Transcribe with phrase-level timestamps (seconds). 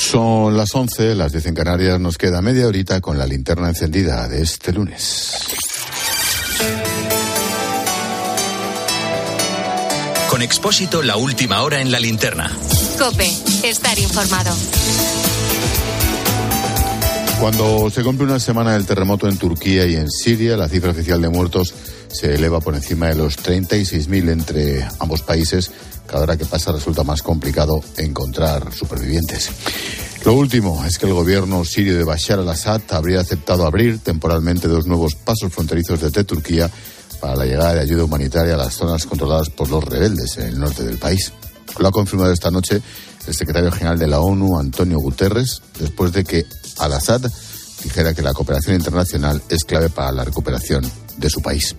[0.00, 2.00] Son las 11, las 10 en Canarias.
[2.00, 5.46] Nos queda media horita con la linterna encendida de este lunes.
[10.30, 12.50] Con Expósito, la última hora en la linterna.
[12.98, 13.30] Cope,
[13.62, 14.56] estar informado.
[17.38, 21.20] Cuando se cumple una semana del terremoto en Turquía y en Siria, la cifra oficial
[21.20, 21.74] de muertos
[22.12, 25.70] se eleva por encima de los 36.000 entre ambos países.
[26.06, 29.50] Cada hora que pasa resulta más complicado encontrar supervivientes.
[30.24, 34.86] Lo último es que el gobierno sirio de Bashar al-Assad habría aceptado abrir temporalmente dos
[34.86, 36.70] nuevos pasos fronterizos desde Turquía
[37.20, 40.60] para la llegada de ayuda humanitaria a las zonas controladas por los rebeldes en el
[40.60, 41.32] norte del país.
[41.78, 42.82] Lo ha confirmado esta noche
[43.26, 46.44] el secretario general de la ONU, Antonio Guterres, después de que
[46.78, 47.22] al-Assad
[47.82, 51.76] dijera que la cooperación internacional es clave para la recuperación de su país.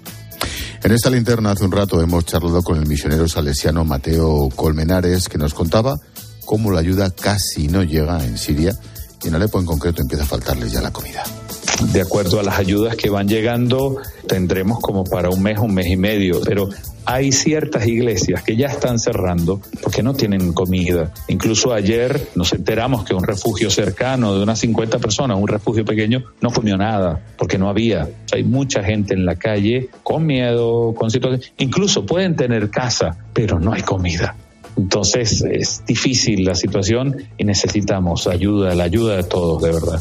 [0.84, 5.38] En esta linterna hace un rato hemos charlado con el misionero salesiano Mateo Colmenares que
[5.38, 6.00] nos contaba
[6.46, 8.76] cómo la ayuda casi no llega en Siria
[9.24, 11.24] y en Alepo en concreto empieza a faltarles ya la comida.
[11.82, 15.88] De acuerdo a las ayudas que van llegando, tendremos como para un mes, un mes
[15.88, 16.70] y medio, pero
[17.06, 21.12] hay ciertas iglesias que ya están cerrando porque no tienen comida.
[21.28, 26.24] Incluso ayer nos enteramos que un refugio cercano de unas 50 personas, un refugio pequeño,
[26.40, 28.08] no comió nada porque no había.
[28.32, 31.52] hay mucha gente en la calle con miedo, con situaciones.
[31.58, 34.36] Incluso pueden tener casa, pero no hay comida.
[34.78, 40.00] Entonces es difícil la situación y necesitamos ayuda, la ayuda de todos, de verdad.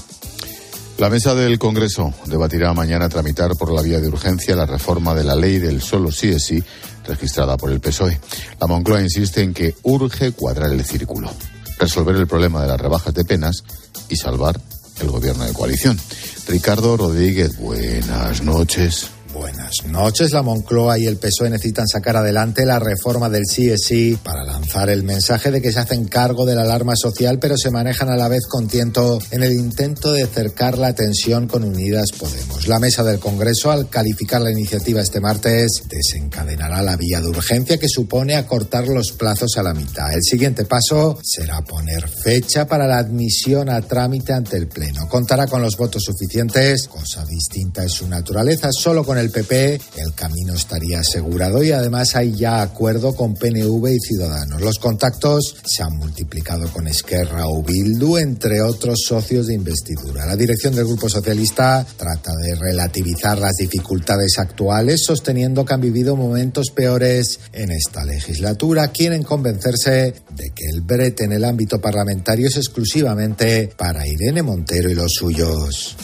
[1.01, 5.25] La mesa del Congreso debatirá mañana tramitar por la vía de urgencia la reforma de
[5.25, 6.63] la ley del solo sí es sí
[7.07, 8.21] registrada por el PSOE.
[8.61, 11.33] La Moncloa insiste en que urge cuadrar el círculo,
[11.79, 13.65] resolver el problema de las rebajas de penas
[14.11, 14.61] y salvar
[15.01, 15.99] el gobierno de coalición.
[16.47, 19.09] Ricardo Rodríguez, buenas noches.
[19.33, 20.33] Buenas noches.
[20.33, 25.05] La Moncloa y el PSOE necesitan sacar adelante la reforma del sí para lanzar el
[25.05, 28.29] mensaje de que se hacen cargo de la alarma social, pero se manejan a la
[28.29, 32.67] vez con tiento en el intento de acercar la tensión con Unidas Podemos.
[32.67, 37.79] La mesa del Congreso, al calificar la iniciativa este martes, desencadenará la vía de urgencia
[37.79, 40.13] que supone acortar los plazos a la mitad.
[40.13, 45.09] El siguiente paso será poner fecha para la admisión a trámite ante el Pleno.
[45.09, 50.15] Contará con los votos suficientes, cosa distinta es su naturaleza, solo con el PP el
[50.15, 54.61] camino estaría asegurado y además hay ya acuerdo con PNV y Ciudadanos.
[54.61, 60.27] Los contactos se han multiplicado con Esquerra o Bildu, entre otros socios de investidura.
[60.27, 66.17] La dirección del Grupo Socialista trata de relativizar las dificultades actuales, sosteniendo que han vivido
[66.17, 68.89] momentos peores en esta legislatura.
[68.89, 74.91] Quieren convencerse de que el brete en el ámbito parlamentario es exclusivamente para Irene Montero
[74.91, 75.97] y los suyos.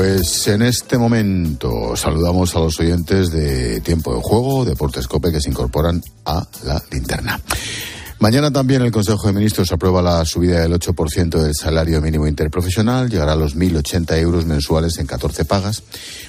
[0.00, 5.42] Pues en este momento saludamos a los oyentes de Tiempo de Juego, Deportes Cope, que
[5.42, 7.38] se incorporan a la linterna.
[8.20, 13.08] Mañana también el Consejo de Ministros aprueba la subida del 8% del salario mínimo interprofesional,
[13.08, 15.82] llegará a los 1.080 euros mensuales en 14 pagas,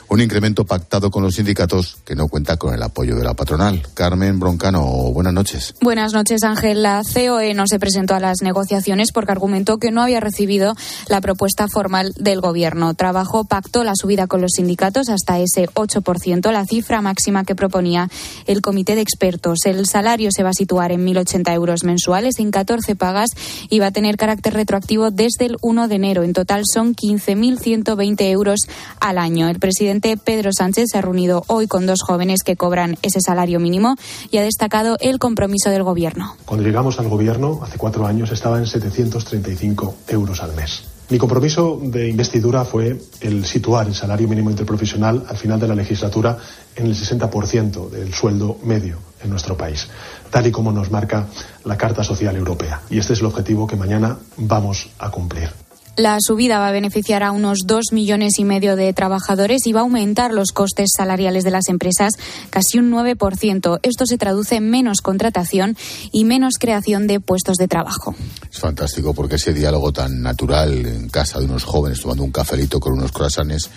[0.08, 3.86] un incremento pactado con los sindicatos que no cuenta con el apoyo de la patronal.
[3.94, 4.82] Carmen Broncano,
[5.12, 5.76] buenas noches.
[5.82, 6.82] Buenas noches, Ángel.
[6.82, 10.76] La COE no se presentó a las negociaciones porque argumentó que no había recibido
[11.10, 12.94] la propuesta formal del Gobierno.
[12.94, 18.08] Trabajo pactó la subida con los sindicatos hasta ese 8%, la cifra máxima que proponía
[18.48, 19.66] el comité de expertos.
[19.66, 23.30] El salario se va a situar en 1.080 euros mensuales en 14 pagas
[23.70, 26.24] y va a tener carácter retroactivo desde el 1 de enero.
[26.24, 28.60] En total son 15.120 euros
[29.00, 29.50] al año.
[29.50, 33.60] El presidente Pedro Sánchez se ha reunido hoy con dos jóvenes que cobran ese salario
[33.60, 33.96] mínimo
[34.30, 36.36] y ha destacado el compromiso del Gobierno.
[36.46, 40.84] Cuando llegamos al Gobierno, hace cuatro años, estaba en 735 euros al mes.
[41.12, 45.76] Mi compromiso de investidura fue el situar el salario mínimo interprofesional al final de la
[45.76, 46.38] legislatura
[46.74, 49.90] en el 60% del sueldo medio en nuestro país,
[50.30, 51.28] tal y como nos marca
[51.66, 52.84] la Carta Social Europea.
[52.90, 55.50] Y este es el objetivo que mañana vamos a cumplir.
[55.98, 59.82] La subida va a beneficiar a unos dos millones y medio de trabajadores y va
[59.82, 62.14] a aumentar los costes salariales de las empresas
[62.50, 63.80] casi un 9%.
[63.84, 65.76] Esto se traduce en menos contratación
[66.14, 68.16] y menos creación de puestos de trabajo.
[68.50, 72.80] Es fantástico porque ese diálogo tan natural en casa de unos jóvenes tomando un cafelito
[72.80, 73.70] con unos croissants,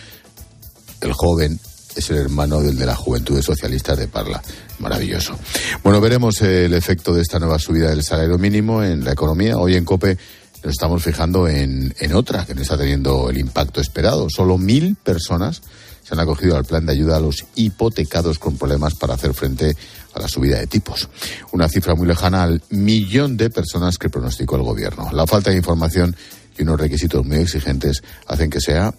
[1.01, 1.59] el joven
[1.97, 4.41] es el hermano del de la Juventud Socialista de Parla.
[4.79, 5.37] Maravilloso.
[5.83, 9.59] Bueno, veremos el efecto de esta nueva subida del salario mínimo en la economía.
[9.59, 10.17] Hoy en COPE
[10.65, 14.29] nos estamos fijando en, en otra que no está teniendo el impacto esperado.
[14.31, 15.61] Solo mil personas
[16.03, 19.77] se han acogido al plan de ayuda a los hipotecados con problemas para hacer frente
[20.15, 21.09] a la subida de tipos.
[21.53, 25.11] Una cifra muy lejana al millón de personas que pronosticó el gobierno.
[25.13, 26.17] La falta de información
[26.59, 28.95] y unos requisitos muy exigentes hacen que sea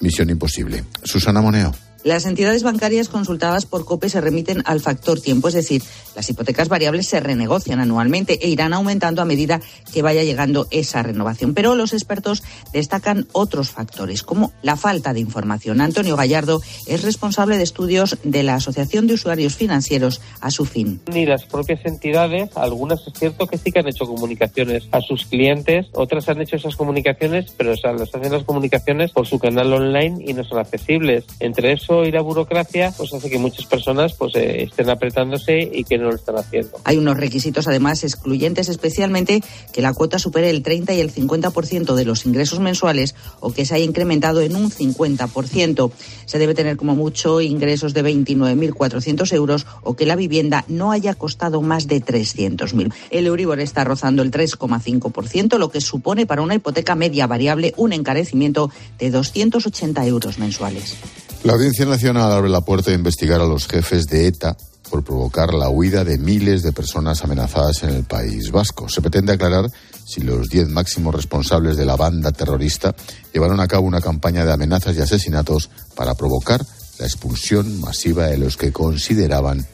[0.00, 0.84] misión imposible.
[1.04, 1.87] Susana Moneo.
[2.04, 5.82] Las entidades bancarias consultadas por COPE se remiten al factor tiempo, es decir,
[6.14, 9.60] las hipotecas variables se renegocian anualmente e irán aumentando a medida
[9.92, 11.54] que vaya llegando esa renovación.
[11.54, 15.80] Pero los expertos destacan otros factores, como la falta de información.
[15.80, 21.00] Antonio Gallardo es responsable de estudios de la Asociación de Usuarios Financieros a su fin.
[21.12, 25.26] Ni las propias entidades, algunas es cierto que sí que han hecho comunicaciones a sus
[25.26, 29.38] clientes, otras han hecho esas comunicaciones, pero o sea, las hacen las comunicaciones por su
[29.38, 31.24] canal online y no son accesibles.
[31.40, 35.84] Entre eso y la burocracia pues hace que muchas personas pues eh, estén apretándose y
[35.84, 36.78] que no lo están haciendo.
[36.84, 39.42] Hay unos requisitos además excluyentes, especialmente
[39.72, 43.64] que la cuota supere el 30 y el 50% de los ingresos mensuales o que
[43.64, 45.90] se haya incrementado en un 50%.
[46.26, 51.14] Se debe tener como mucho ingresos de 29.400 euros o que la vivienda no haya
[51.14, 52.92] costado más de 300.000.
[53.10, 57.92] El Euribor está rozando el 3,5%, lo que supone para una hipoteca media variable un
[57.92, 60.96] encarecimiento de 280 euros mensuales.
[61.44, 64.56] La Audiencia Nacional abre la puerta a investigar a los jefes de ETA
[64.90, 68.88] por provocar la huida de miles de personas amenazadas en el País Vasco.
[68.88, 69.70] Se pretende aclarar
[70.04, 72.94] si los diez máximos responsables de la banda terrorista
[73.32, 76.64] llevaron a cabo una campaña de amenazas y asesinatos para provocar
[76.98, 79.66] la expulsión masiva de los que consideraban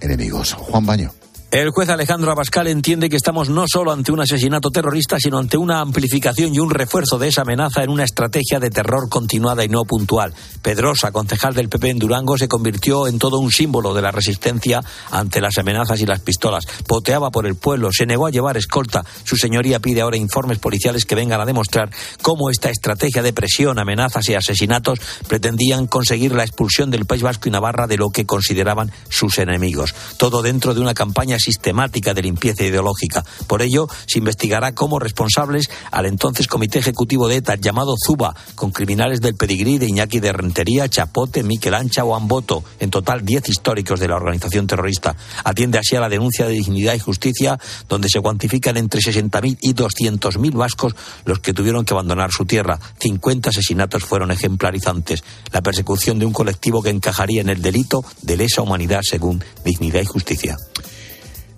[0.00, 0.52] enemigos.
[0.54, 1.19] Juan Baño.
[1.50, 5.56] El juez Alejandro Abascal entiende que estamos no solo ante un asesinato terrorista, sino ante
[5.56, 9.68] una amplificación y un refuerzo de esa amenaza en una estrategia de terror continuada y
[9.68, 10.32] no puntual.
[10.62, 14.80] Pedrosa, concejal del PP en Durango, se convirtió en todo un símbolo de la resistencia
[15.10, 16.68] ante las amenazas y las pistolas.
[16.86, 19.04] Poteaba por el pueblo, se negó a llevar escolta.
[19.24, 21.90] Su señoría pide ahora informes policiales que vengan a demostrar
[22.22, 27.48] cómo esta estrategia de presión, amenazas y asesinatos pretendían conseguir la expulsión del País Vasco
[27.48, 29.96] y Navarra de lo que consideraban sus enemigos.
[30.16, 33.24] Todo dentro de una campaña sistemática de limpieza ideológica.
[33.46, 38.70] Por ello, se investigará como responsables al entonces Comité Ejecutivo de ETA llamado Zuba, con
[38.70, 43.48] criminales del pedigrí de Iñaki de Rentería, Chapote, Miquel Ancha o Amboto, en total 10
[43.48, 45.16] históricos de la organización terrorista.
[45.44, 47.58] Atiende así a la denuncia de dignidad y justicia,
[47.88, 50.94] donde se cuantifican entre 60.000 y 200.000 vascos
[51.24, 52.78] los que tuvieron que abandonar su tierra.
[53.00, 55.24] 50 asesinatos fueron ejemplarizantes.
[55.52, 60.02] La persecución de un colectivo que encajaría en el delito de lesa humanidad según dignidad
[60.02, 60.56] y justicia.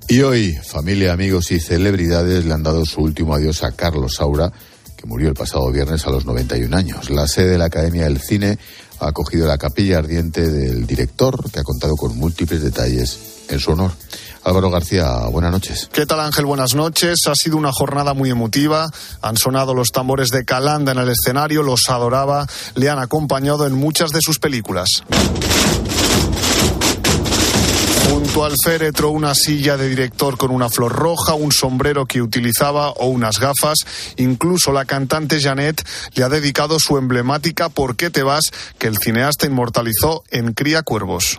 [0.08, 4.52] Y hoy, familia, amigos y celebridades le han dado su último adiós a Carlos Saura,
[4.96, 7.10] que murió el pasado viernes a los 91 años.
[7.10, 8.58] La sede de la Academia del Cine
[9.00, 13.19] ha acogido la capilla ardiente del director, que ha contado con múltiples detalles
[13.49, 13.93] en su honor.
[14.44, 15.88] Álvaro García, buenas noches.
[15.93, 16.46] ¿Qué tal Ángel?
[16.46, 17.20] Buenas noches.
[17.28, 18.90] Ha sido una jornada muy emotiva.
[19.20, 23.75] Han sonado los tambores de Calanda en el escenario, los adoraba, le han acompañado en
[23.75, 25.04] muchas de sus películas.
[28.34, 33.06] Al féretro, una silla de director con una flor roja, un sombrero que utilizaba o
[33.06, 33.79] unas gafas.
[34.17, 38.43] Incluso la cantante Janet le ha dedicado su emblemática ¿Por qué te vas?
[38.79, 41.38] que el cineasta inmortalizó en Cría Cuervos.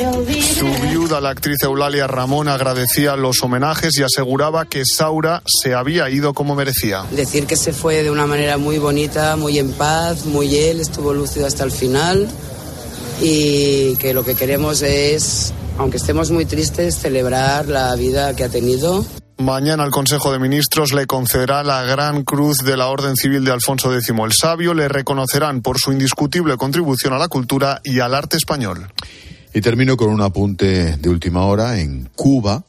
[0.00, 6.08] Su viuda, la actriz Eulalia Ramón, agradecía los homenajes y aseguraba que Saura se había
[6.08, 7.04] ido como merecía.
[7.10, 11.12] Decir que se fue de una manera muy bonita, muy en paz, muy él, estuvo
[11.12, 12.28] lúcido hasta el final
[13.20, 18.48] y que lo que queremos es, aunque estemos muy tristes, celebrar la vida que ha
[18.48, 19.04] tenido.
[19.36, 23.52] Mañana el Consejo de Ministros le concederá la Gran Cruz de la Orden Civil de
[23.52, 24.72] Alfonso X el Sabio.
[24.72, 28.90] Le reconocerán por su indiscutible contribución a la cultura y al arte español.
[29.52, 31.80] Y termino con un apunte de última hora.
[31.80, 32.64] En Cuba,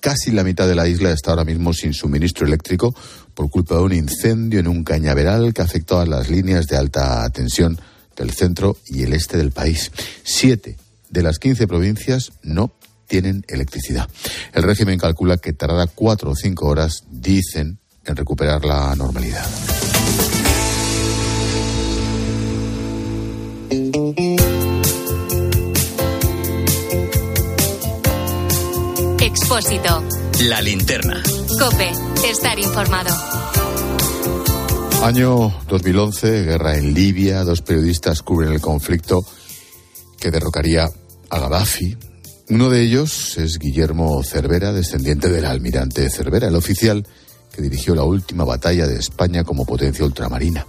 [0.00, 2.94] casi la mitad de la isla está ahora mismo sin suministro eléctrico
[3.34, 7.28] por culpa de un incendio en un cañaveral que afectó a las líneas de alta
[7.30, 7.78] tensión
[8.16, 9.90] del centro y el este del país.
[10.22, 10.78] Siete
[11.10, 12.72] de las quince provincias no
[13.06, 14.08] tienen electricidad.
[14.54, 19.46] El régimen calcula que tardará cuatro o cinco horas, dicen, en recuperar la normalidad.
[29.52, 30.02] Expósito.
[30.44, 31.22] La linterna.
[31.58, 31.92] Cope.
[32.26, 33.14] Estar informado.
[35.02, 37.44] Año 2011, guerra en Libia.
[37.44, 39.20] Dos periodistas cubren el conflicto
[40.18, 40.88] que derrocaría
[41.28, 41.98] a Gaddafi.
[42.48, 47.06] Uno de ellos es Guillermo Cervera, descendiente del almirante Cervera, el oficial
[47.54, 50.66] que dirigió la última batalla de España como potencia ultramarina.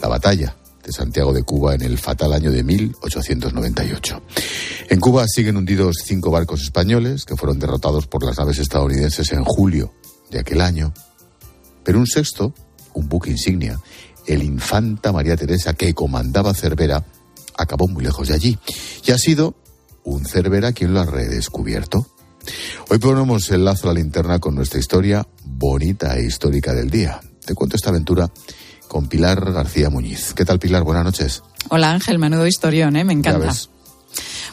[0.00, 0.56] La batalla
[0.88, 4.22] de Santiago de Cuba en el fatal año de 1898.
[4.88, 9.44] En Cuba siguen hundidos cinco barcos españoles que fueron derrotados por las naves estadounidenses en
[9.44, 9.92] julio
[10.30, 10.94] de aquel año.
[11.84, 12.54] Pero un sexto,
[12.94, 13.78] un buque insignia,
[14.26, 17.04] el Infanta María Teresa que comandaba Cervera,
[17.58, 18.58] acabó muy lejos de allí.
[19.04, 19.56] Y ha sido
[20.04, 22.06] un Cervera quien lo ha redescubierto.
[22.88, 27.20] Hoy ponemos el lazo a la linterna con nuestra historia bonita e histórica del día.
[27.44, 28.30] Te cuento esta aventura
[28.88, 30.34] con Pilar García Muñiz.
[30.34, 30.82] ¿Qué tal, Pilar?
[30.82, 31.42] Buenas noches.
[31.68, 33.04] Hola Ángel, menudo historión, ¿eh?
[33.04, 33.52] me encanta.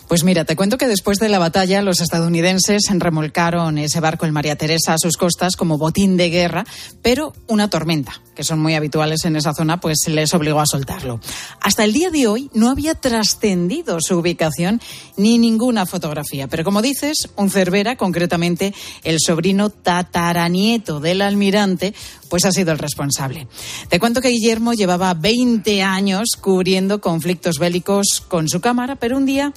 [0.08, 4.32] Pues mira, te cuento que después de la batalla los estadounidenses remolcaron ese barco, el
[4.32, 6.64] María Teresa, a sus costas como botín de guerra,
[7.02, 11.20] pero una tormenta, que son muy habituales en esa zona, pues les obligó a soltarlo.
[11.60, 14.80] Hasta el día de hoy no había trascendido su ubicación
[15.18, 21.96] ni ninguna fotografía, pero como dices, un Cervera, concretamente el sobrino tataranieto del almirante,
[22.30, 23.48] pues ha sido el responsable.
[23.90, 29.26] Te cuento que Guillermo llevaba 20 años cubriendo conflictos bélicos con su cámara, pero un
[29.26, 29.52] día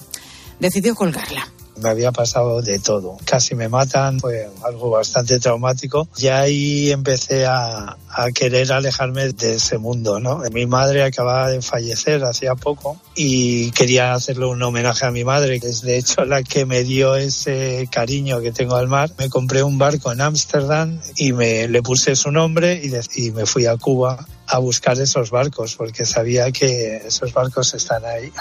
[0.60, 1.46] decidió colgarla
[1.80, 3.16] me había pasado de todo.
[3.24, 6.08] Casi me matan, fue algo bastante traumático.
[6.16, 10.42] Y ahí empecé a, a, querer alejarme de ese mundo, ¿no?
[10.52, 15.60] Mi madre acababa de fallecer hacía poco y quería hacerle un homenaje a mi madre,
[15.60, 19.10] que es de hecho la que me dio ese cariño que tengo al mar.
[19.18, 23.30] Me compré un barco en Ámsterdam y me le puse su nombre y, de, y
[23.30, 28.32] me fui a Cuba a buscar esos barcos porque sabía que esos barcos están ahí.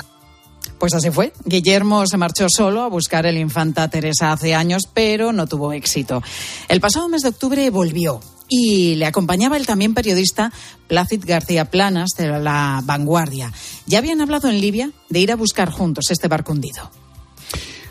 [0.79, 1.33] Pues así fue.
[1.45, 6.21] Guillermo se marchó solo a buscar el infanta Teresa hace años, pero no tuvo éxito.
[6.67, 10.51] El pasado mes de octubre volvió y le acompañaba el también periodista
[10.87, 13.51] Plácid García Planas de La Vanguardia.
[13.87, 16.91] Ya habían hablado en Libia de ir a buscar juntos este barco hundido.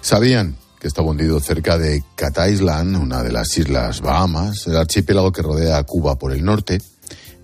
[0.01, 5.33] Sabían que estaba hundido cerca de Cat Island, una de las islas Bahamas, el archipiélago
[5.33, 6.81] que rodea a Cuba por el norte,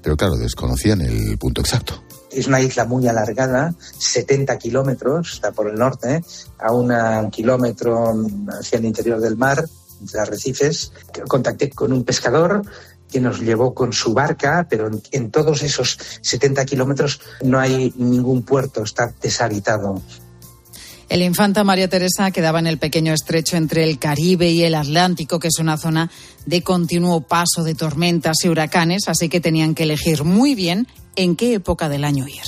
[0.03, 5.69] pero claro, desconocían el punto exacto es una isla muy alargada, 70 kilómetros, está por
[5.69, 6.25] el norte,
[6.59, 8.15] a un kilómetro
[8.59, 9.65] hacia el interior del mar,
[10.01, 10.93] entre arrecifes.
[11.29, 12.63] Contacté con un pescador
[13.11, 17.93] que nos llevó con su barca, pero en, en todos esos 70 kilómetros no hay
[17.97, 20.01] ningún puerto, está deshabitado.
[21.13, 25.39] El Infanta María Teresa quedaba en el pequeño estrecho entre el Caribe y el Atlántico,
[25.39, 26.11] que es una zona
[26.47, 31.37] de continuo paso de tormentas y huracanes, así que tenían que elegir muy bien en
[31.37, 32.43] qué época del año ir.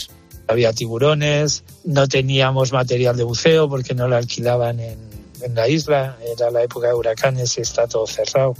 [0.46, 5.14] Había tiburones, no teníamos material de buceo porque no lo alquilaban en,
[5.54, 8.54] la isla, era la época de huracanes y está todo cerrado.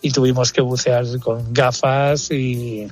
[0.00, 2.86] Y tuvimos que bucear con gafas y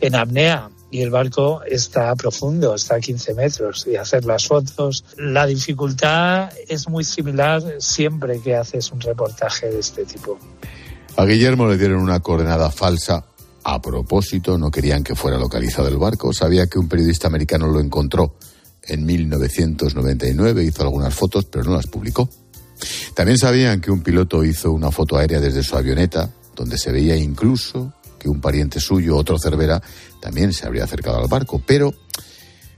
[0.00, 5.04] en apnea y el barco está profundo, está a 15 metros y hacer las fotos.
[5.16, 10.38] La dificultad es muy similar siempre que haces un reportaje de este tipo.
[11.18, 13.24] A Guillermo le dieron una coordenada falsa
[13.64, 16.30] a propósito, no querían que fuera localizado el barco.
[16.34, 18.36] Sabía que un periodista americano lo encontró
[18.82, 22.28] en 1999, hizo algunas fotos, pero no las publicó.
[23.14, 27.16] También sabían que un piloto hizo una foto aérea desde su avioneta, donde se veía
[27.16, 29.80] incluso que un pariente suyo, otro Cervera,
[30.20, 31.94] también se habría acercado al barco, pero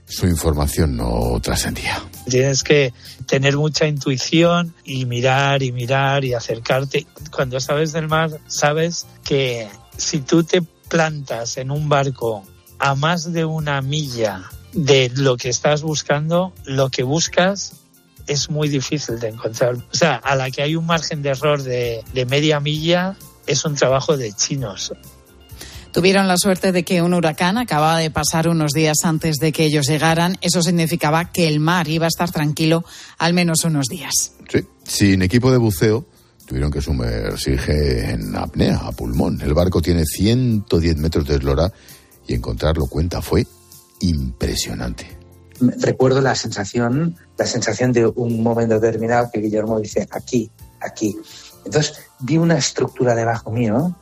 [0.09, 2.03] su información no trascendía.
[2.27, 2.93] Tienes que
[3.27, 7.05] tener mucha intuición y mirar y mirar y acercarte.
[7.31, 12.43] Cuando sabes del mar, sabes que si tú te plantas en un barco
[12.79, 17.73] a más de una milla de lo que estás buscando, lo que buscas
[18.25, 19.75] es muy difícil de encontrar.
[19.75, 23.63] O sea, a la que hay un margen de error de, de media milla, es
[23.65, 24.91] un trabajo de chinos.
[25.91, 29.63] Tuvieron la suerte de que un huracán acababa de pasar unos días antes de que
[29.63, 30.37] ellos llegaran.
[30.41, 32.85] Eso significaba que el mar iba a estar tranquilo
[33.17, 34.33] al menos unos días.
[34.47, 36.05] Sí, sin equipo de buceo
[36.45, 39.41] tuvieron que sumergirse en apnea, a pulmón.
[39.41, 41.71] El barco tiene 110 metros de eslora
[42.27, 43.45] y encontrarlo cuenta fue
[44.01, 45.17] impresionante.
[45.59, 51.15] Recuerdo la sensación, la sensación de un momento determinado que Guillermo dice aquí, aquí.
[51.65, 53.95] Entonces vi una estructura debajo mío,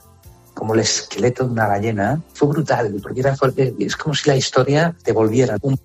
[0.57, 2.21] como el esqueleto de una ballena.
[2.33, 3.35] Fue brutal, porque era,
[3.79, 5.57] es como si la historia te volviera.
[5.61, 5.79] Un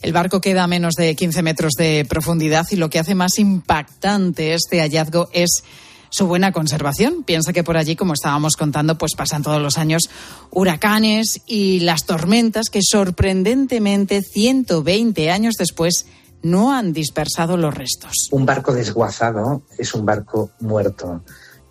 [0.00, 3.38] el barco queda a menos de 15 metros de profundidad y lo que hace más
[3.38, 5.64] impactante este hallazgo es
[6.10, 7.24] su buena conservación.
[7.24, 10.08] Piensa que por allí, como estábamos contando, pues pasan todos los años
[10.50, 16.06] huracanes y las tormentas que sorprendentemente 120 años después
[16.42, 18.28] no han dispersado los restos.
[18.30, 21.24] Un barco desguazado es un barco muerto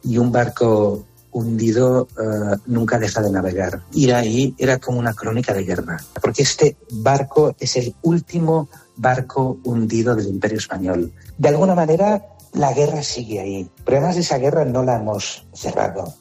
[0.04, 3.84] y un barco hundido uh, nunca deja de navegar.
[3.94, 9.60] Ir ahí era como una crónica de guerra, porque este barco es el último barco
[9.64, 11.14] hundido del Imperio Español.
[11.38, 16.14] De alguna manera, la guerra sigue ahí, pero además esa guerra no la hemos cerrado.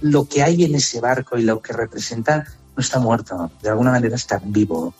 [0.00, 3.90] Lo que hay en ese barco y lo que representa no está muerto, de alguna
[3.90, 4.94] manera está vivo.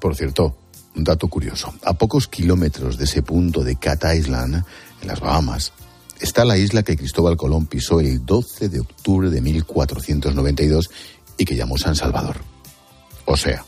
[0.00, 0.56] Por cierto,
[0.96, 1.74] un dato curioso.
[1.84, 4.64] A pocos kilómetros de ese punto de Cat Island,
[5.02, 5.72] en las Bahamas,
[6.20, 10.90] está la isla que Cristóbal Colón pisó el 12 de octubre de 1492
[11.38, 12.40] y que llamó San Salvador.
[13.24, 13.64] O sea,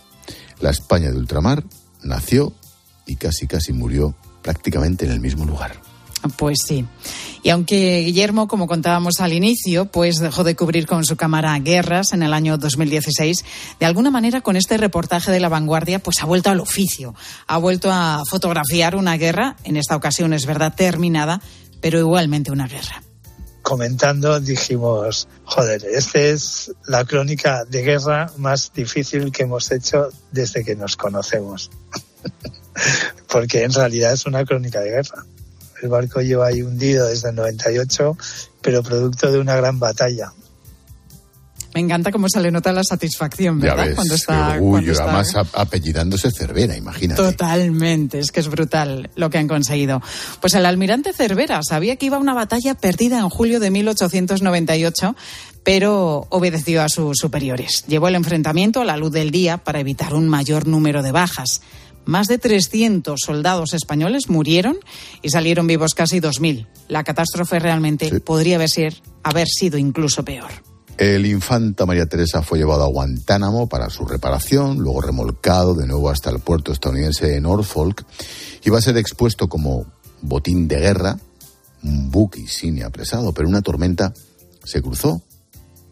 [0.60, 1.64] la España de ultramar
[2.02, 2.52] nació
[3.06, 5.80] y casi casi murió prácticamente en el mismo lugar.
[6.36, 6.86] Pues sí.
[7.42, 12.14] Y aunque Guillermo, como contábamos al inicio, pues dejó de cubrir con su cámara guerras
[12.14, 13.44] en el año 2016,
[13.78, 17.14] de alguna manera con este reportaje de La Vanguardia, pues ha vuelto al oficio,
[17.46, 21.42] ha vuelto a fotografiar una guerra, en esta ocasión es verdad terminada,
[21.84, 23.02] pero igualmente una guerra
[23.60, 30.64] comentando dijimos, joder, esta es la crónica de guerra más difícil que hemos hecho desde
[30.64, 31.70] que nos conocemos.
[33.28, 35.26] Porque en realidad es una crónica de guerra.
[35.82, 38.16] El barco lleva ahí hundido desde el 98,
[38.62, 40.32] pero producto de una gran batalla.
[41.74, 43.96] Me encanta cómo se le nota la satisfacción, ¿verdad?
[43.96, 47.20] cuando está, orgullo, además apellidándose Cervera, imagínate.
[47.20, 50.00] Totalmente, es que es brutal lo que han conseguido.
[50.40, 55.16] Pues el almirante Cervera sabía que iba a una batalla perdida en julio de 1898,
[55.64, 57.84] pero obedeció a sus superiores.
[57.88, 61.60] Llevó el enfrentamiento a la luz del día para evitar un mayor número de bajas.
[62.04, 64.76] Más de 300 soldados españoles murieron
[65.22, 66.68] y salieron vivos casi 2.000.
[66.86, 70.73] La catástrofe realmente podría haber, haber sido incluso peor.
[70.98, 76.08] El infanta María Teresa fue llevado a Guantánamo para su reparación, luego remolcado de nuevo
[76.08, 78.04] hasta el puerto estadounidense de Norfolk
[78.74, 79.86] va a ser expuesto como
[80.22, 81.18] botín de guerra,
[81.82, 84.12] un buque insignia apresado, pero una tormenta
[84.64, 85.22] se cruzó,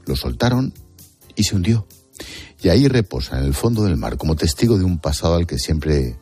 [0.07, 0.73] lo soltaron
[1.37, 1.87] y se hundió
[2.63, 5.59] y ahí reposa en el fondo del mar como testigo de un pasado al que
[5.59, 6.19] siempre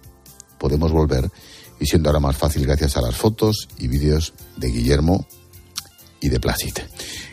[0.58, 1.30] podemos volver
[1.78, 5.26] y siendo ahora más fácil gracias a las fotos y vídeos de Guillermo
[6.20, 6.75] y de Placid.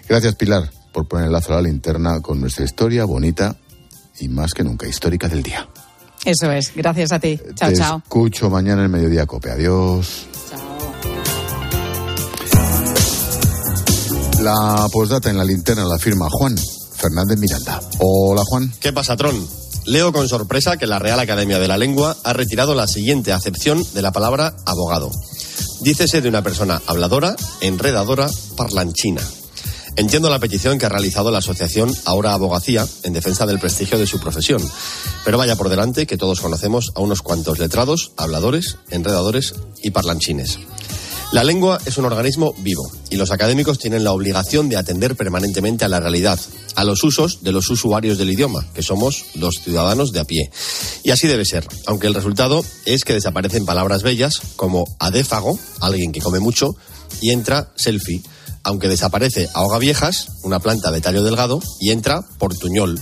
[0.07, 3.55] Gracias Pilar por poner el lazo a la linterna con nuestra historia bonita
[4.19, 5.69] y más que nunca histórica del día.
[6.25, 7.39] Eso es, gracias a ti.
[7.53, 7.97] Chao, Te chao.
[8.03, 9.51] Escucho mañana en Mediodía Cope.
[9.51, 10.25] Adiós.
[14.41, 16.55] La postdata en la linterna la firma Juan.
[16.95, 17.79] Fernández Miranda.
[17.99, 18.73] Hola, Juan.
[18.79, 19.35] ¿Qué pasa, Tron?
[19.85, 23.83] Leo con sorpresa que la Real Academia de la Lengua ha retirado la siguiente acepción
[23.93, 25.11] de la palabra abogado.
[25.81, 29.21] Dícese de una persona habladora, enredadora, parlanchina.
[29.97, 34.05] Entiendo la petición que ha realizado la asociación Ahora Abogacía en defensa del prestigio de
[34.05, 34.61] su profesión,
[35.25, 40.59] pero vaya por delante que todos conocemos a unos cuantos letrados, habladores, enredadores y parlanchines.
[41.31, 45.83] La lengua es un organismo vivo y los académicos tienen la obligación de atender permanentemente
[45.83, 46.39] a la realidad,
[46.75, 50.51] a los usos de los usuarios del idioma, que somos los ciudadanos de a pie.
[51.03, 56.11] Y así debe ser, aunque el resultado es que desaparecen palabras bellas como adéfago, alguien
[56.11, 56.75] que come mucho,
[57.19, 58.21] y entra selfie,
[58.67, 62.99] aunque desaparece ahoga viejas, una planta de tallo delgado, y entra portuñol,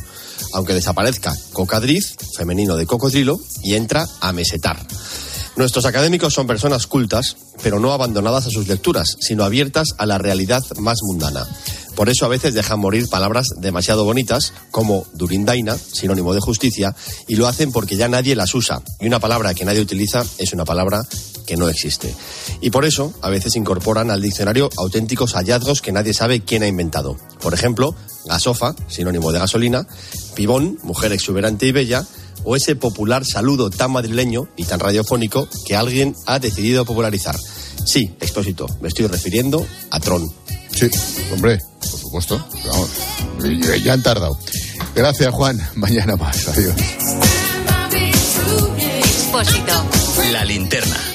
[0.54, 4.78] aunque desaparezca cocadriz, femenino de cocodrilo, y entra a mesetar.
[5.56, 10.20] Nuestros académicos son personas cultas, pero no abandonadas a sus lecturas, sino abiertas a la
[10.20, 11.48] realidad más mundana.
[11.96, 16.96] Por eso a veces dejan morir palabras demasiado bonitas, como durindaina, sinónimo de justicia,
[17.28, 18.84] y lo hacen porque ya nadie las usa.
[19.00, 21.08] Y una palabra que nadie utiliza es una palabra
[21.46, 22.14] que no existe.
[22.62, 26.68] Y por eso a veces incorporan al diccionario auténticos hallazgos que nadie sabe quién ha
[26.68, 27.18] inventado.
[27.42, 29.88] Por ejemplo, gasofa, sinónimo de gasolina,
[30.36, 32.06] pibón, mujer exuberante y bella,
[32.44, 37.36] o ese popular saludo tan madrileño y tan radiofónico que alguien ha decidido popularizar.
[37.86, 40.28] Sí, expósito, me estoy refiriendo a Tron.
[40.72, 40.88] Sí,
[41.34, 42.46] hombre, por supuesto.
[42.66, 42.90] Vamos,
[43.84, 44.38] ya han tardado.
[44.96, 45.60] Gracias, Juan.
[45.76, 46.48] Mañana más.
[46.48, 46.76] Adiós.
[48.78, 49.86] Expósito.
[50.32, 51.15] La linterna.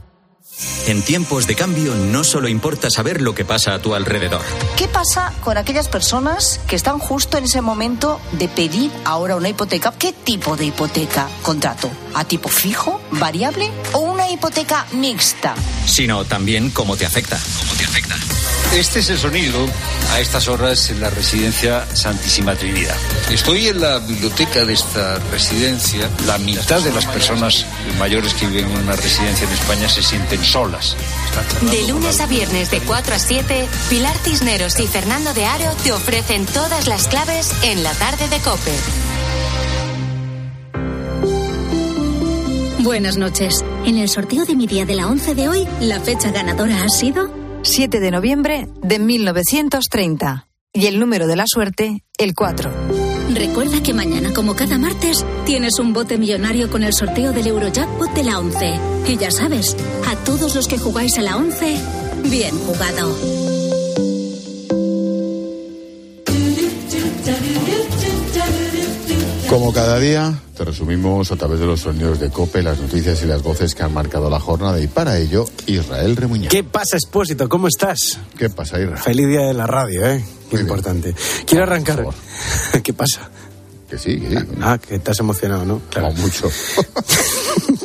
[0.87, 4.41] En tiempos de cambio no solo importa saber lo que pasa a tu alrededor.
[4.77, 9.49] ¿Qué pasa con aquellas personas que están justo en ese momento de pedir ahora una
[9.49, 9.93] hipoteca?
[9.97, 11.91] ¿Qué tipo de hipoteca contrato?
[12.15, 15.53] ¿A tipo fijo, variable o una hipoteca mixta?
[15.85, 17.39] Sino también cómo te afecta.
[17.59, 18.15] ¿Cómo te afecta?
[18.73, 19.67] Este es el sonido
[20.13, 22.95] a estas horas en la residencia Santísima Trinidad.
[23.29, 26.09] Estoy en la biblioteca de esta residencia.
[26.25, 27.65] La mitad de las personas
[27.99, 32.79] mayores que viven en una residencia en España se sienten De lunes a viernes de
[32.79, 37.83] 4 a 7, Pilar Cisneros y Fernando de Aro te ofrecen todas las claves en
[37.83, 38.71] la tarde de Cope.
[42.83, 43.63] Buenas noches.
[43.85, 46.89] En el sorteo de mi día de la 11 de hoy, la fecha ganadora ha
[46.89, 47.29] sido
[47.63, 50.47] 7 de noviembre de 1930.
[50.73, 53.00] Y el número de la suerte, el 4.
[53.35, 58.13] Recuerda que mañana, como cada martes, tienes un bote millonario con el sorteo del Eurojackpot
[58.13, 58.79] de la 11.
[59.07, 59.75] Y ya sabes,
[60.07, 61.77] a todos los que jugáis a la 11,
[62.29, 63.40] bien jugado.
[69.51, 73.25] Como cada día, te resumimos a través de los sonidos de COPE las noticias y
[73.25, 76.47] las voces que han marcado la jornada y para ello, Israel Remuñán.
[76.47, 77.49] ¿Qué pasa, Expósito?
[77.49, 78.17] ¿Cómo estás?
[78.37, 78.97] ¿Qué pasa, Israel?
[78.97, 80.23] Feliz día de la radio, ¿eh?
[80.53, 81.13] Muy importante.
[81.45, 82.01] Quiero arrancar.
[82.81, 83.29] ¿Qué pasa?
[83.89, 84.45] Que sí, que sí.
[84.61, 85.81] Ah, que estás emocionado, ¿no?
[85.89, 86.13] Claro.
[86.13, 86.49] mucho.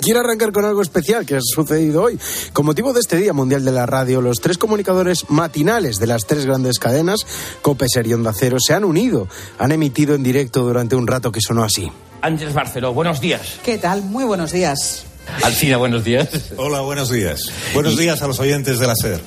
[0.07, 2.17] quiero arrancar con algo especial que ha sucedido hoy.
[2.53, 6.27] Con motivo de este Día Mundial de la Radio, los tres comunicadores matinales de las
[6.27, 7.27] tres grandes cadenas,
[7.61, 9.27] Cope, Ser y Onda Cero, se han unido.
[9.59, 11.91] Han emitido en directo durante un rato que sonó así.
[12.23, 13.59] Ángeles Barceló, buenos días.
[13.65, 14.03] ¿Qué tal?
[14.03, 15.07] Muy buenos días.
[15.43, 16.29] Alcina, buenos días.
[16.57, 17.51] Hola, buenos días.
[17.75, 19.21] Buenos días a los oyentes de la SER.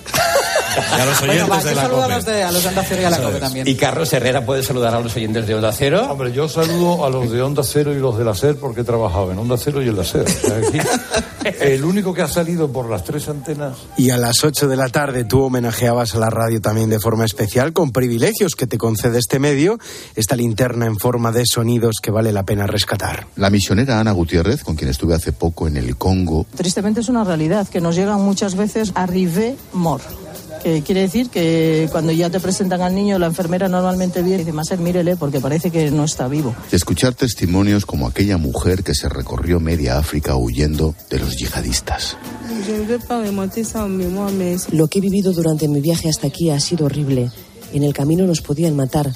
[0.98, 2.16] Y a los oyentes Bueno, va, de la saludo a COPE.
[2.16, 3.68] los de, a los de Onda Cero y a la COPE también.
[3.68, 6.08] Y Carlos Herrera puede saludar a los oyentes de Onda Cero.
[6.10, 8.84] Hombre, yo saludo a los de Onda Cero y los de la SER porque he
[8.84, 10.24] trabajado en Onda Cero y en la SER.
[10.24, 10.80] O sea, aquí,
[11.62, 14.90] el único que ha salido por las tres antenas Y a las 8 de la
[14.90, 19.20] tarde tú homenajeabas a la radio también de forma especial con privilegios que te concede
[19.20, 19.78] este medio,
[20.16, 23.28] esta linterna en forma de sonidos que vale la pena rescatar.
[23.36, 27.24] La misionera Ana Gutiérrez, con quien estuve hace poco en el Congo, Tristemente es una
[27.24, 30.04] realidad que nos llegan muchas veces arrivé mort.
[30.62, 34.46] Que quiere decir que cuando ya te presentan al niño, la enfermera normalmente viene y
[34.46, 36.56] dice, Maser, mírele porque parece que no está vivo.
[36.72, 42.18] escuchar testimonios como aquella mujer que se recorrió media África huyendo de los yihadistas.
[44.72, 47.32] Lo que he vivido durante mi viaje hasta aquí ha sido horrible.
[47.74, 49.12] En el camino nos podían matar.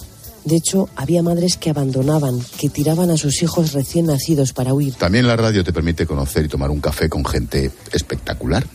[0.46, 4.94] De hecho, había madres que abandonaban, que tiraban a sus hijos recién nacidos para huir.
[4.96, 8.66] También la radio te permite conocer y tomar un café con gente espectacular.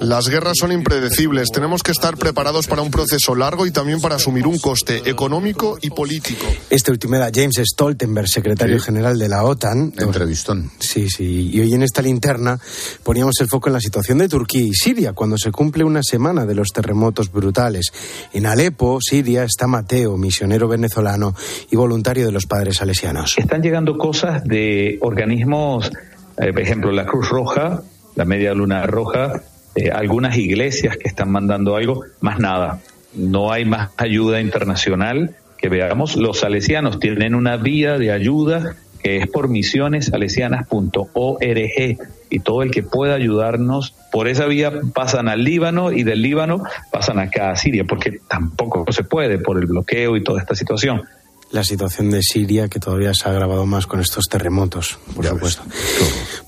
[0.00, 1.48] Las guerras son impredecibles.
[1.52, 5.78] Tenemos que estar preparados para un proceso largo y también para asumir un coste económico
[5.80, 6.46] y político.
[6.68, 9.92] Este último era James Stoltenberg, secretario general de la OTAN.
[9.96, 10.70] Entrevistón.
[10.80, 11.50] Sí, sí.
[11.52, 12.58] Y hoy en esta linterna
[13.02, 16.46] poníamos el foco en la situación de Turquía y Siria, cuando se cumple una semana
[16.46, 17.92] de los terremotos brutales.
[18.32, 21.34] En Alepo, Siria, está Mateo, misionero venezolano
[21.70, 23.36] y voluntario de los padres salesianos.
[23.38, 25.90] Están llegando cosas de organismos,
[26.38, 27.82] eh, por ejemplo, la Cruz Roja,
[28.16, 29.42] la Media Luna Roja,
[29.74, 32.80] eh, algunas iglesias que están mandando algo, más nada.
[33.14, 36.16] No hay más ayuda internacional que veamos.
[36.16, 41.98] Los salesianos tienen una vía de ayuda que es por misionessalesianas.org
[42.30, 46.62] y todo el que pueda ayudarnos por esa vía pasan al Líbano y del Líbano
[46.90, 51.02] pasan acá a Siria porque tampoco se puede por el bloqueo y toda esta situación.
[51.50, 55.62] La situación de Siria, que todavía se ha agravado más con estos terremotos, por supuesto.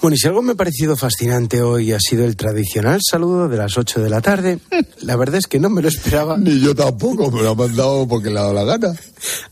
[0.00, 3.56] Bueno, y si algo me ha parecido fascinante hoy ha sido el tradicional saludo de
[3.56, 4.60] las 8 de la tarde,
[5.00, 6.38] la verdad es que no me lo esperaba.
[6.38, 8.94] Ni yo tampoco, me lo ha mandado porque le ha dado la gana.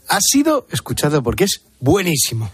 [0.09, 2.49] Ha sido escuchado porque es buenísimo.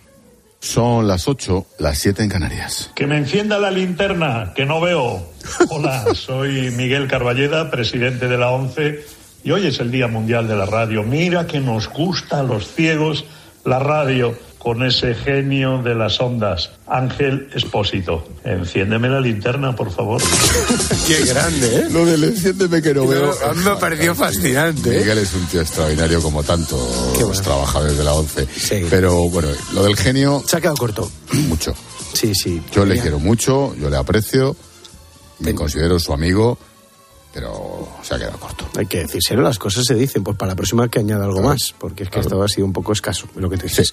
[0.60, 2.90] Son las 8, las 7 en Canarias.
[2.94, 5.32] Que me encienda la linterna, que no veo.
[5.70, 9.04] Hola, soy Miguel Carballeda, presidente de la ONCE,
[9.44, 11.02] y hoy es el Día Mundial de la Radio.
[11.02, 13.24] Mira que nos gusta a los ciegos
[13.64, 18.26] la radio con ese genio de las ondas, Ángel Espósito.
[18.42, 20.20] Enciéndeme la linterna, por favor.
[21.06, 21.88] Qué grande, ¿eh?
[21.88, 23.32] Lo del enciéndeme que no veo.
[23.48, 24.92] A mí me ha parecido fascinante.
[24.92, 24.98] ¿eh?
[25.02, 28.48] Miguel es un tío extraordinario como tantos trabajadores de la ONCE.
[28.90, 30.42] Pero bueno, lo del genio...
[30.44, 31.08] Se ha quedado corto.
[31.46, 31.72] Mucho.
[32.12, 32.60] Sí, sí.
[32.72, 34.56] Yo le quiero mucho, yo le aprecio,
[35.38, 36.58] me considero su amigo,
[37.36, 38.66] pero se ha quedado corto.
[38.78, 40.24] Hay que decírselo, las cosas se dicen.
[40.24, 42.72] Pues para la próxima que añada algo más, porque es que esto ha sido un
[42.72, 43.92] poco escaso, lo que te dices.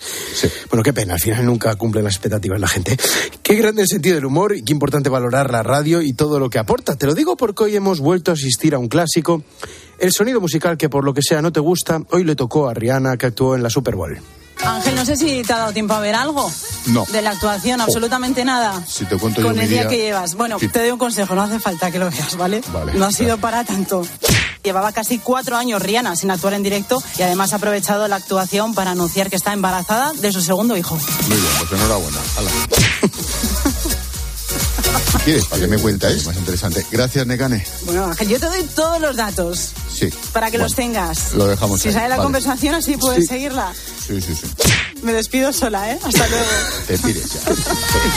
[0.70, 2.98] Bueno, qué pena, al final nunca cumple las expectativas la gente.
[3.44, 6.50] Qué grande el sentido del humor y qué importante valorar la radio y todo lo
[6.50, 6.96] que aporta.
[6.96, 9.44] Te lo digo porque hoy hemos vuelto a asistir a un clásico.
[10.00, 12.74] El sonido musical que por lo que sea no te gusta, hoy le tocó a
[12.74, 14.18] Rihanna que actuó en la Super Bowl.
[14.66, 16.52] Ángel, no sé si te ha dado tiempo a ver algo
[16.88, 17.06] No.
[17.12, 18.82] de la actuación, absolutamente nada.
[18.88, 19.90] Si te cuento yo Con mi el día día...
[19.90, 20.36] que llevas.
[20.36, 20.68] Bueno, Sí.
[20.70, 22.62] te doy un consejo, no hace falta que lo veas, ¿vale?
[22.72, 22.94] Vale.
[22.94, 24.06] No ha sido para tanto.
[24.64, 28.74] Llevaba casi cuatro años Rihanna sin actuar en directo y además ha aprovechado la actuación
[28.74, 30.96] para anunciar que está embarazada de su segundo hijo.
[30.96, 32.20] Muy bien, pues enhorabuena.
[35.12, 36.86] Si quieres, para que me cuentáis, más interesante.
[36.92, 37.66] Gracias, Necane.
[37.86, 40.10] Bueno, Ángel, yo te doy todos los datos Sí.
[40.32, 41.34] para que Bueno, los tengas.
[41.34, 42.24] Lo dejamos Si ahí, sale la vale.
[42.26, 43.28] conversación, así puedes Sí.
[43.28, 43.74] seguirla.
[44.08, 44.48] Sí, sí, sí.
[45.04, 46.00] Me despido sola, ¿eh?
[46.04, 46.46] Hasta luego.
[46.88, 47.26] Te pires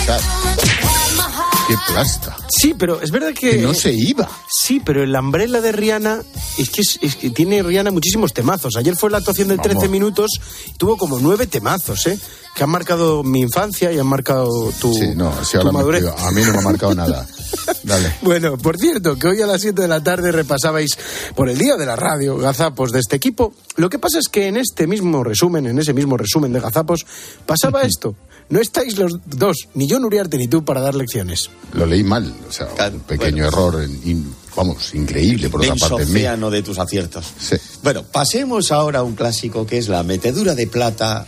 [0.06, 0.18] ya.
[1.66, 2.36] Qué plasta.
[2.48, 3.50] Sí, pero es verdad que...
[3.52, 4.28] Que no se iba.
[4.48, 6.22] Sí, pero el umbrella de Rihanna
[6.58, 8.76] es que, es, es que tiene Rihanna muchísimos temazos.
[8.76, 9.90] Ayer fue la actuación del 13 Vamos.
[9.90, 10.30] minutos
[10.78, 12.18] tuvo como nueve temazos, ¿eh?
[12.54, 14.48] Que han marcado mi infancia y han marcado
[14.80, 16.02] tu, Sí, no, si tu ahora me madurez.
[16.04, 17.26] pido- a mí no me ha marcado nada.
[17.82, 18.14] Dale.
[18.22, 20.96] Bueno, por cierto, que hoy a las 7 de la tarde repasabais
[21.34, 23.52] por el día de la radio gazapos de este equipo.
[23.76, 27.04] Lo que pasa es que en este mismo resumen, en ese mismo resumen de gazapos,
[27.44, 28.14] pasaba esto.
[28.48, 31.50] No estáis los dos, ni yo Nuriarte ni tú, para dar lecciones.
[31.72, 32.32] Lo leí mal.
[32.48, 36.20] O sea, un pequeño error, en- in- vamos, increíble por otra parte en mí.
[36.20, 37.26] océano de tus aciertos.
[37.40, 37.56] Sí.
[37.82, 41.26] Bueno, pasemos ahora a un clásico que es la metedura de plata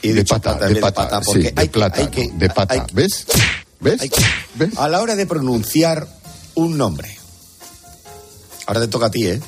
[0.00, 2.06] y de, De pata, de de pata, pata, sí, porque de hay, que- plata, hay
[2.08, 2.74] que, no, de pata.
[2.74, 3.26] hay- ¿Ves?
[3.80, 4.00] ¿Ves?
[4.00, 4.22] hay que-
[4.76, 6.06] a la hora de pronunciar
[6.54, 7.18] un nombre.
[8.66, 9.40] Ahora te toca a ti, ¿eh?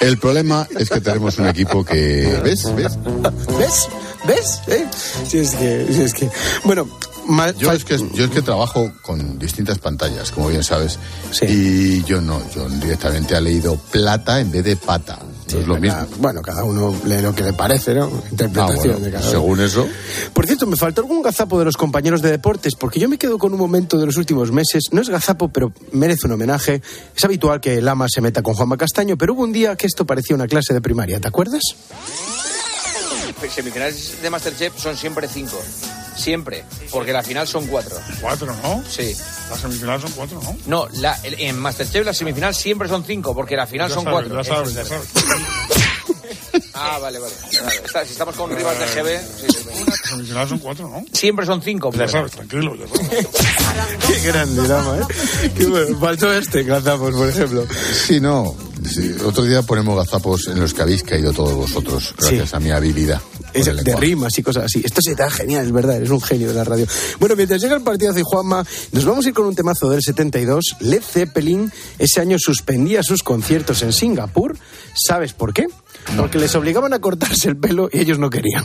[0.00, 2.40] El problema es que tenemos un equipo que.
[2.44, 2.64] ¿Ves?
[2.74, 2.92] ¿Ves?
[3.58, 3.88] ¿Ves?
[4.26, 4.60] ¿Ves?
[4.68, 4.86] ¿Eh?
[5.28, 6.30] Si es que, si es que.
[6.64, 6.88] Bueno,
[7.58, 10.98] yo, es que, yo es que trabajo con distintas pantallas, como bien sabes,
[11.42, 15.18] y yo no, yo directamente he leído plata en vez de pata.
[15.52, 16.06] No es lo mismo.
[16.18, 18.10] Bueno, cada uno lee lo que le parece, ¿no?
[18.30, 19.30] Interpretación Ah, bueno, de cada uno.
[19.30, 19.86] según eso.
[20.32, 23.38] Por cierto, me faltó algún gazapo de los compañeros de deportes, porque yo me quedo
[23.38, 24.84] con un momento de los últimos meses.
[24.90, 26.80] No es gazapo, pero merece un homenaje.
[27.14, 30.06] Es habitual que Lama se meta con Juanma Castaño, pero hubo un día que esto
[30.06, 31.62] parecía una clase de primaria, ¿te acuerdas?
[33.50, 35.60] Semifinales de Masterchef son siempre cinco.
[36.16, 36.64] Siempre.
[36.90, 37.96] Porque la final son cuatro.
[38.20, 38.84] Cuatro, ¿no?
[38.88, 39.16] Sí.
[39.50, 40.56] Las semifinales son cuatro, ¿no?
[40.66, 44.28] No, la, en Masterchef la semifinal siempre son cinco, porque la final Ya son sabes,
[44.28, 44.42] cuatro.
[44.42, 45.08] ya sabes, ya es sabes.
[46.74, 47.32] Ah, vale, vale.
[47.62, 51.04] Vale, está- si estamos con rivales de GB, sí, sí, semifinales son cuatro, ¿no?
[51.12, 51.90] siempre son cinco.
[51.92, 53.26] Ya sabes, tranquilo, ya sabes.
[54.06, 55.50] Qué grande, Lama, ¿eh?
[55.56, 55.98] Qué bueno.
[56.00, 57.64] Faltó este gazapos, por ejemplo.
[58.06, 58.54] Sí, no.
[58.88, 62.70] sí, Otro día ponemos gazapos en los que habéis caído todos vosotros, gracias a mi
[62.70, 63.20] habilidad.
[63.20, 64.06] con Es el de lenguaje.
[64.06, 64.82] rimas y cosas así.
[64.84, 66.86] Esto se da genial, es verdad, eres un genio de la radio.
[67.20, 70.02] Bueno, mientras llega el partidazo y Juanma, nos vamos a ir con un temazo del
[70.02, 70.64] 72.
[70.80, 74.56] Led Zeppelin ese año suspendía sus conciertos en Singapur.
[74.94, 75.66] ¿Sabes por qué?
[76.16, 78.64] Porque les obligaban a cortarse el pelo y ellos no querían.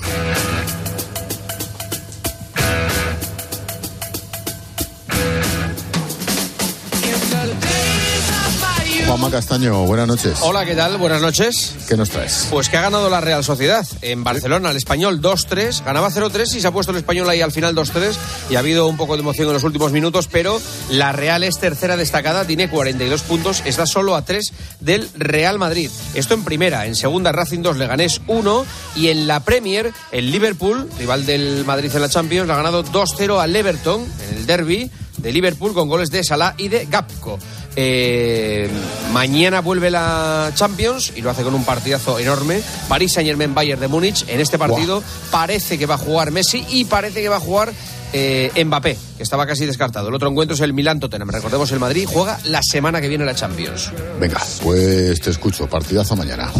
[9.29, 10.39] Juanma Castaño, buenas noches.
[10.41, 10.97] Hola, ¿qué tal?
[10.97, 11.75] Buenas noches.
[11.87, 12.47] ¿Qué nos traes?
[12.49, 16.61] Pues que ha ganado la Real Sociedad en Barcelona, el español 2-3, ganaba 0-3 y
[16.61, 18.15] se ha puesto el español ahí al final 2-3
[18.49, 21.59] y ha habido un poco de emoción en los últimos minutos, pero la Real es
[21.59, 25.91] tercera destacada, tiene 42 puntos, está solo a 3 del Real Madrid.
[26.15, 28.65] Esto en primera, en segunda Racing 2, Leganés 1
[28.95, 32.83] y en la Premier, el Liverpool, rival del Madrid en la Champions, le ha ganado
[32.83, 37.37] 2-0 al Everton en el derby de Liverpool con goles de Salah y de Gapco.
[37.81, 38.69] Eh,
[39.13, 42.61] mañana vuelve la Champions y lo hace con un partidazo enorme.
[42.89, 44.25] París Saint Germain Bayern de Múnich.
[44.27, 47.71] En este partido parece que va a jugar Messi y parece que va a jugar
[48.11, 50.09] eh, Mbappé, que estaba casi descartado.
[50.09, 51.29] El otro encuentro es el Milan Tottenham.
[51.29, 53.93] Recordemos el Madrid juega la semana que viene la Champions.
[54.19, 55.69] Venga, pues te escucho.
[55.69, 56.51] Partidazo mañana.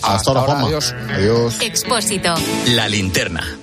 [0.00, 0.66] Hasta, ahora, ahora, Juanma.
[0.68, 0.94] adiós.
[1.10, 1.60] Adiós.
[1.60, 2.32] Expósito.
[2.68, 3.58] La linterna.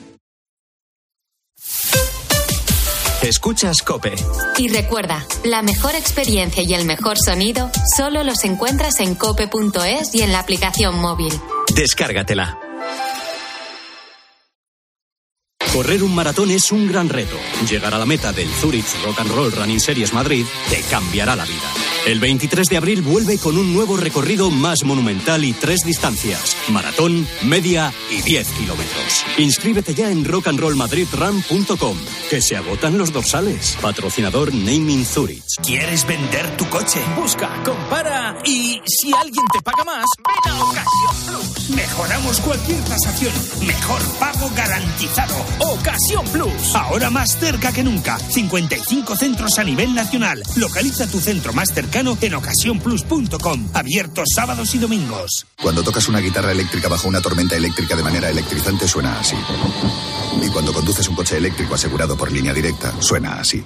[3.29, 4.15] Escuchas Cope.
[4.57, 10.23] Y recuerda, la mejor experiencia y el mejor sonido solo los encuentras en cope.es y
[10.23, 11.31] en la aplicación móvil.
[11.75, 12.57] Descárgatela.
[15.71, 17.37] Correr un maratón es un gran reto.
[17.69, 21.45] Llegar a la meta del Zurich Rock and Roll Running Series Madrid te cambiará la
[21.45, 21.88] vida.
[22.09, 27.27] El 23 de abril vuelve con un nuevo recorrido más monumental y tres distancias: maratón,
[27.43, 29.23] media y 10 kilómetros.
[29.37, 31.97] Inscríbete ya en rockandrollmadridrun.com,
[32.31, 33.77] que se agotan los dorsales.
[33.79, 35.43] Patrocinador Naming Zurich.
[35.63, 36.99] ¿Quieres vender tu coche?
[37.15, 41.69] Busca, compara y si alguien te paga más, ven a Ocasión Plus.
[41.75, 43.33] Mejoramos cualquier tasación.
[43.67, 45.35] Mejor pago garantizado.
[45.59, 46.73] Ocasión Plus.
[46.73, 48.17] Ahora más cerca que nunca.
[48.17, 50.41] 55 centros a nivel nacional.
[50.55, 53.67] Localiza tu centro más cercano en ocasiónplus.com.
[53.73, 55.45] Abiertos sábados y domingos.
[55.61, 59.35] Cuando tocas una guitarra eléctrica bajo una tormenta eléctrica de manera electrizante suena así.
[60.41, 63.65] Y cuando conduces un coche eléctrico asegurado por línea directa, suena así.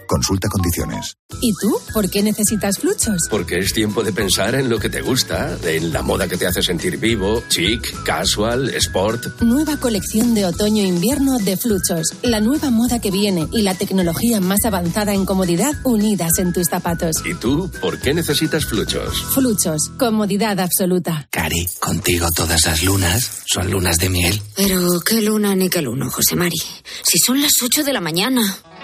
[0.11, 1.15] Consulta condiciones.
[1.39, 1.79] ¿Y tú?
[1.93, 3.15] ¿Por qué necesitas fluchos?
[3.29, 6.45] Porque es tiempo de pensar en lo que te gusta, en la moda que te
[6.45, 9.41] hace sentir vivo, chic, casual, sport.
[9.41, 12.13] Nueva colección de otoño-invierno de Fluchos.
[12.23, 16.67] La nueva moda que viene y la tecnología más avanzada en comodidad unidas en tus
[16.67, 17.15] zapatos.
[17.23, 19.15] ¿Y tú por qué necesitas fluchos?
[19.33, 19.91] Fluchos.
[19.97, 21.29] Comodidad absoluta.
[21.31, 24.41] Cari, contigo todas las lunas son lunas de miel.
[24.57, 26.57] Pero qué luna ni qué luno, José Mari.
[27.01, 28.41] Si son las 8 de la mañana.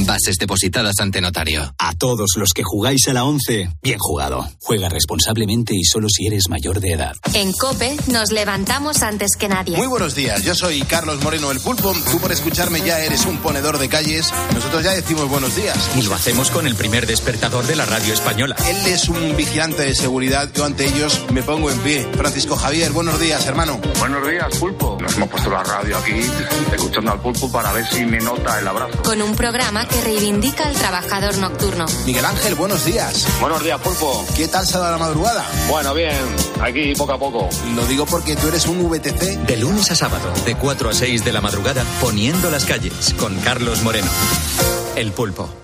[0.00, 1.74] bases depositadas ante notario.
[1.78, 4.48] A todos los que jugáis a la 11, bien jugado.
[4.60, 7.14] Juega responsablemente y solo si eres mayor de edad.
[7.32, 9.76] En Cope nos levantamos antes que nadie.
[9.76, 11.94] Muy buenos días, yo soy Carlos Moreno el Pulpo.
[12.10, 14.32] Tú por escucharme ya eres un ponedor de calles.
[14.52, 15.78] Nosotros ya decimos buenos días.
[15.96, 18.56] Y lo hacemos con el primer despertador de la radio española.
[18.66, 20.50] Él es un vigilante de seguridad.
[20.54, 22.06] Yo ante ellos me pongo en pie.
[22.14, 23.80] Francisco Javier, buenos días, hermano.
[23.98, 24.98] Buenos días, Pulpo.
[25.00, 26.20] Nos hemos puesto la radio aquí
[26.72, 29.02] escuchando al Pulpo para ver si me nota el abrazo.
[29.02, 31.86] Con un programa programa que reivindica al trabajador nocturno.
[32.06, 33.26] Miguel Ángel, buenos días.
[33.40, 34.24] Buenos días, Pulpo.
[34.36, 35.44] ¿Qué tal se dado la madrugada?
[35.68, 36.18] Bueno, bien,
[36.60, 37.48] aquí poco a poco.
[37.74, 39.46] Lo digo porque tú eres un VTC.
[39.46, 43.34] De lunes a sábado, de 4 a 6 de la madrugada, poniendo las calles, con
[43.40, 44.10] Carlos Moreno.
[44.96, 45.63] El Pulpo.